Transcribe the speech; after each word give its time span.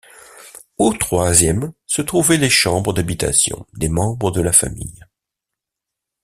Au 0.79 0.95
troisième 0.95 1.73
se 1.85 2.01
trouvaient 2.01 2.37
les 2.39 2.49
chambres 2.49 2.91
d’habitation 2.91 3.67
des 3.73 3.87
membres 3.87 4.31
de 4.31 4.41
la 4.41 4.51
famille. 4.51 5.05